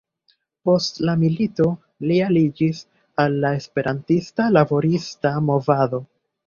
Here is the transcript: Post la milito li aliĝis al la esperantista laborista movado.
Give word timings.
Post 0.69 0.95
la 1.09 1.13
milito 1.23 1.67
li 2.11 2.17
aliĝis 2.29 2.81
al 3.25 3.39
la 3.45 3.55
esperantista 3.61 4.53
laborista 4.59 5.39
movado. 5.53 6.07